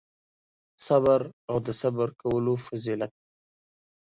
صبر 0.87 1.21
او 1.49 1.55
د 1.65 1.67
صبر 1.81 2.09
کولو 2.21 2.53
فضیلت 2.65 3.11